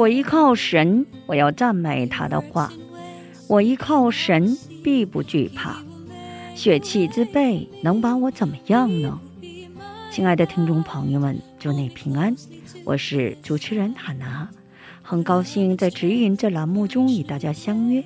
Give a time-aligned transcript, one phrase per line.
[0.00, 2.72] 我依靠神，我要赞美他的话。
[3.46, 5.76] 我依靠神，必不惧怕。
[6.54, 9.20] 血气之辈能把我怎么样呢？
[10.10, 12.34] 亲爱的听众朋友们，祝你平安。
[12.86, 14.48] 我是主持人海娜，
[15.02, 18.02] 很高兴在指引这栏目中与大家相约，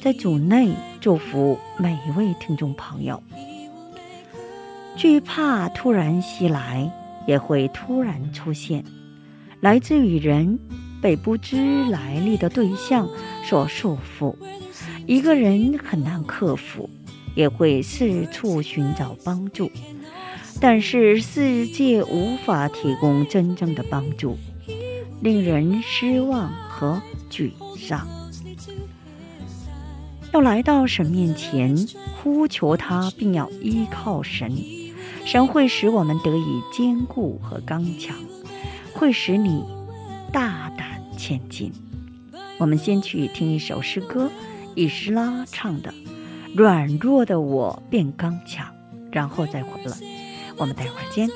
[0.00, 3.20] 在组内祝福每一位听众朋友。
[4.94, 6.88] 惧怕突然袭来，
[7.26, 8.84] 也会突然出现，
[9.58, 10.56] 来自于人
[11.02, 13.08] 被不知来历的对象
[13.44, 14.36] 所束缚，
[15.04, 16.88] 一个人很难克服，
[17.34, 19.70] 也会四处寻找帮助，
[20.60, 24.38] 但是世界无法提供真正的帮助，
[25.20, 28.06] 令人失望和沮丧。
[30.32, 31.76] 要来到神面前
[32.22, 34.56] 呼求他，并要依靠神。
[35.24, 38.16] 神会使我们得以坚固和刚强，
[38.94, 39.62] 会使你
[40.32, 41.72] 大胆前进。
[42.58, 44.30] 我们先去听一首诗歌，
[44.74, 45.92] 以诗拉唱的
[46.56, 48.66] 《软弱的我变刚强》，
[49.12, 49.96] 然后再回来。
[50.56, 51.28] 我们待会儿见。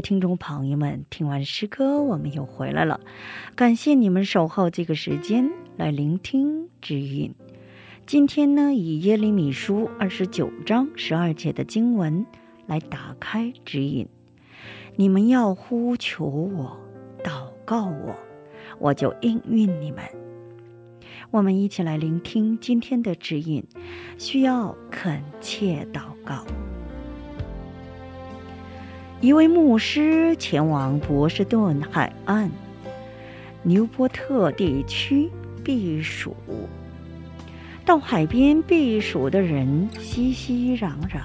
[0.00, 3.00] 听众朋友们，听完诗歌，我们又回来了。
[3.54, 7.34] 感谢你们守候这个时间来聆听指引。
[8.06, 12.26] 今天呢，以耶利米书二十九章十二节的经文
[12.66, 14.08] 来打开指引。
[14.96, 16.76] 你们要呼求我，
[17.22, 18.16] 祷告我，
[18.78, 20.02] 我就应允你们。
[21.30, 23.64] 我们一起来聆听今天的指引，
[24.18, 26.44] 需要恳切祷告。
[29.20, 32.50] 一位牧师前往波士顿海岸、
[33.62, 35.30] 纽波特地区
[35.62, 36.34] 避暑。
[37.84, 41.20] 到海边避暑的人熙熙攘攘，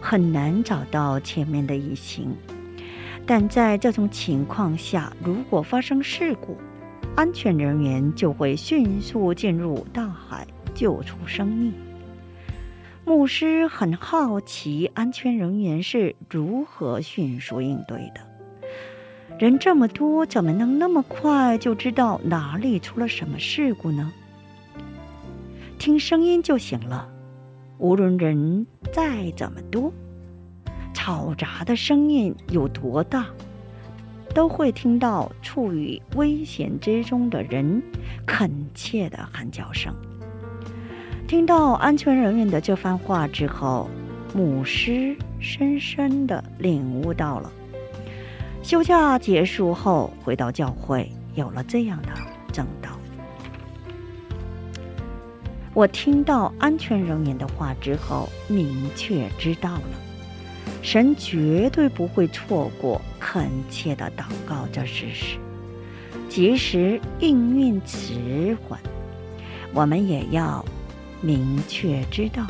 [0.00, 2.36] 很难找到前面的一行。
[3.26, 6.56] 但在这种情况下，如果发生事故，
[7.16, 11.72] 安全人员就会迅速进入大海救出生命。
[13.04, 18.20] 牧师很好奇，安全人员是如何迅速应对的。
[19.40, 24.12] 人这么多，怎么能那么快就知道哪里出了什么事故呢？
[25.78, 27.08] 听声音就行了。
[27.78, 29.92] 无论人再怎么多，
[30.94, 33.26] 嘈杂的声音有多大，
[34.32, 37.82] 都会听到处于危险之中的人
[38.24, 39.92] 恳切的喊叫声。
[41.32, 43.88] 听到安全人员的这番话之后，
[44.34, 47.50] 牧师深深的领悟到了。
[48.62, 52.08] 休假结束后回到教会，有了这样的
[52.52, 52.90] 正道。
[55.72, 59.98] 我听到安全人员的话之后，明确知道了，
[60.82, 65.38] 神绝对不会错过恳切的祷告这事实。
[66.28, 68.78] 即使应运迟缓，
[69.72, 70.62] 我们也要。
[71.22, 72.44] 明确知道，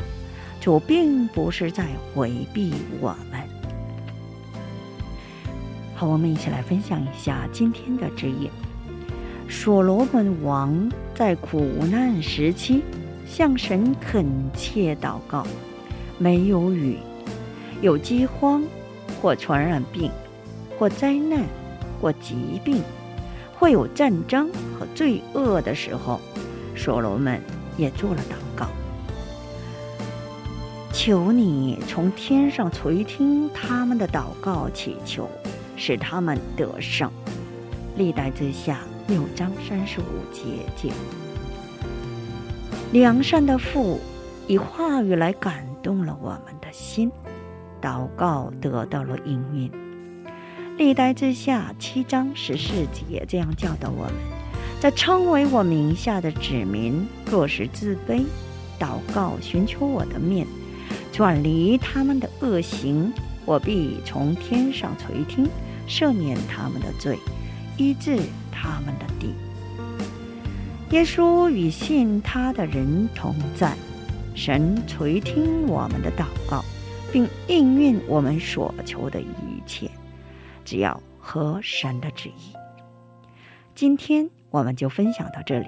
[0.59, 3.39] 主并不是在回避我们。
[5.95, 8.49] 好，我们一起来分享一下今天的指引。
[9.47, 11.61] 所罗门王在苦
[11.91, 12.81] 难时期
[13.27, 14.25] 向神恳
[14.55, 15.45] 切祷告，
[16.17, 16.97] 没有雨，
[17.81, 18.63] 有饥荒，
[19.21, 20.09] 或传染病，
[20.79, 21.43] 或灾难，
[22.01, 22.81] 或疾病，
[23.59, 26.19] 会有战争和罪恶的时候，
[26.75, 27.39] 所罗门。
[27.77, 28.67] 也做了祷告，
[30.91, 35.29] 求你从天上垂听他们的祷告祈求，
[35.75, 37.11] 使他们得胜。
[37.95, 40.41] 历代之下六章三十五节
[40.75, 40.91] 经，
[42.91, 43.99] 良善的父
[44.47, 47.11] 以话语来感动了我们的心，
[47.81, 49.71] 祷告得到了应允。
[50.77, 54.42] 历代之下七章十四节这样教导我们。
[54.83, 58.25] 在称为我名下的子民，若是自卑，
[58.77, 60.45] 祷告，寻求我的面，
[61.09, 63.13] 转离他们的恶行，
[63.45, 65.47] 我必从天上垂听，
[65.87, 67.17] 赦免他们的罪，
[67.77, 68.19] 医治
[68.51, 69.33] 他们的地。
[70.89, 73.77] 耶稣与信他的人同在，
[74.35, 76.61] 神垂听我们的祷告，
[77.09, 79.25] 并应允我们所求的一
[79.65, 79.89] 切，
[80.65, 82.62] 只要合神的旨意。
[83.75, 85.65] 今天我们就分享到这里，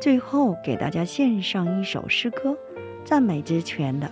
[0.00, 2.56] 最后给大家献上一首诗歌，
[3.04, 4.10] 赞美之泉的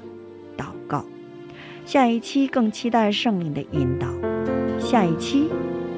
[0.56, 1.04] 祷告。
[1.85, 4.06] 下一期更期待圣灵的引导，
[4.78, 5.49] 下一期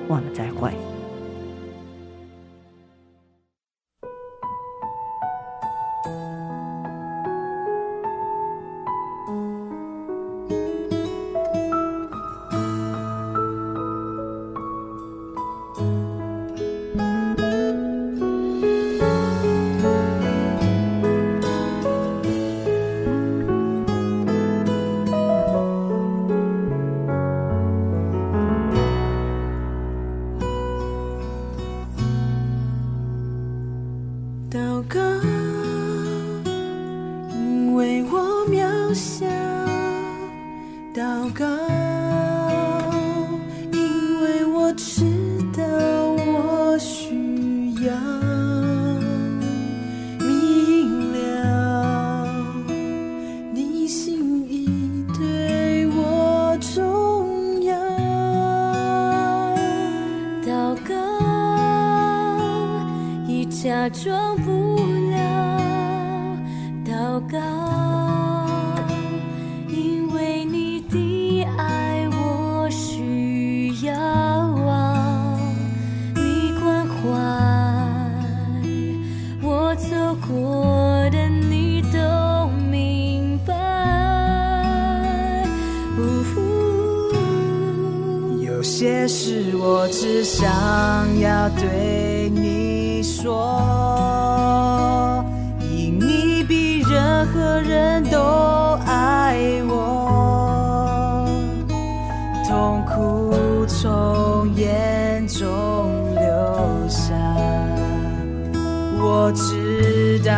[0.08, 0.72] 我们再会。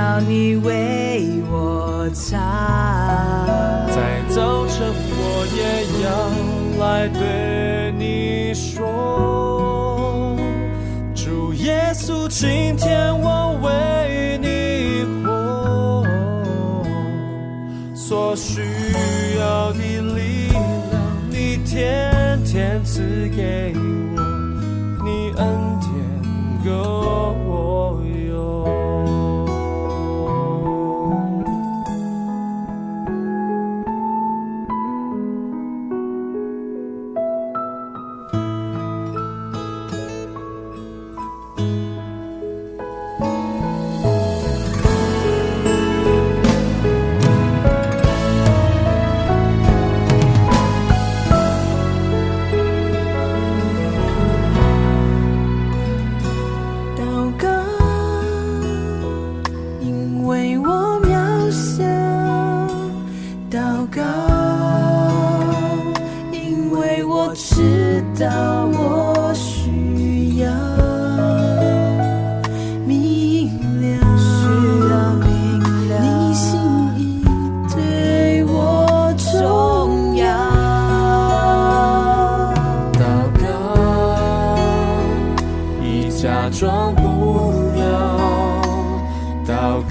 [0.00, 2.38] 要你为我擦。
[3.88, 5.60] 在早晨，我也
[6.02, 6.08] 要
[6.82, 10.38] 来对你说。
[11.14, 16.02] 主耶稣，今天我为你活，
[17.94, 18.62] 所需
[19.38, 19.78] 要的
[20.14, 20.64] 力量，
[21.28, 23.78] 你天天赐给我，
[25.04, 25.46] 你恩
[25.82, 25.92] 典
[26.64, 27.59] 够。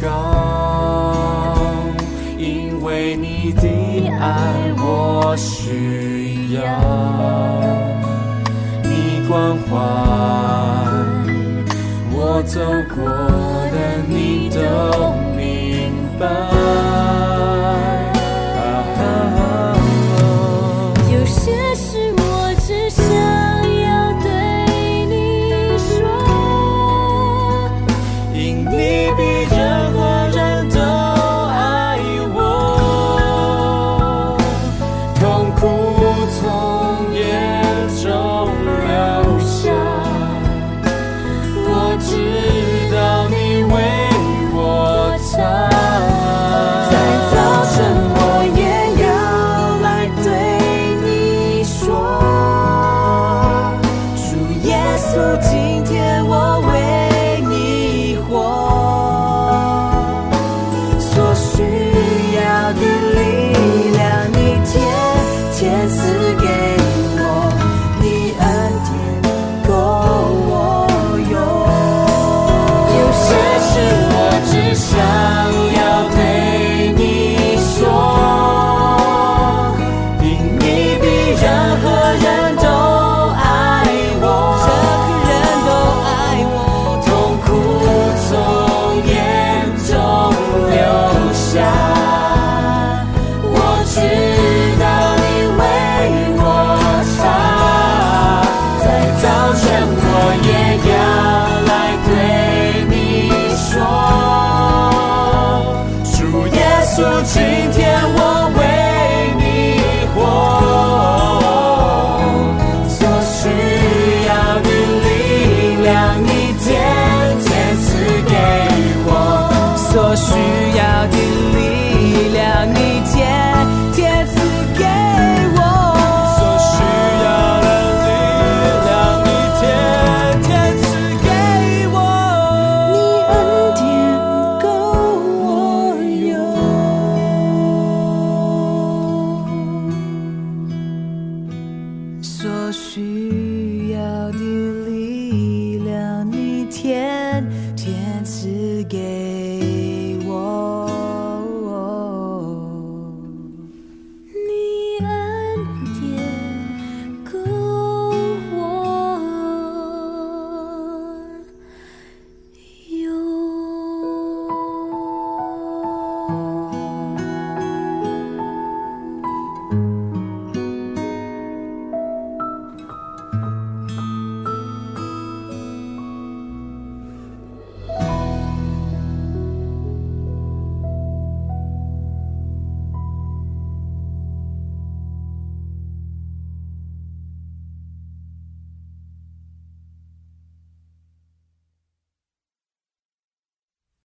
[0.01, 1.65] 高
[2.37, 6.61] 因为你的爱我需要。
[8.83, 9.75] 你关怀
[12.11, 12.59] 我走
[12.95, 13.05] 过
[13.71, 17.18] 的你都明白。